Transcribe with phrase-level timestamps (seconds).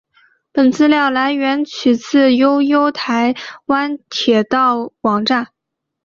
[0.51, 5.49] 本资料来源取自悠游台湾铁道网站。